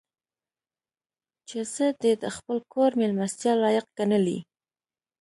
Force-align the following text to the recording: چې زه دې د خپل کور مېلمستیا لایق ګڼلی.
چې 1.47 1.59
زه 1.73 1.85
دې 2.01 2.13
د 2.21 2.25
خپل 2.35 2.57
کور 2.73 2.91
مېلمستیا 2.99 3.53
لایق 3.63 3.85
ګڼلی. 3.97 4.39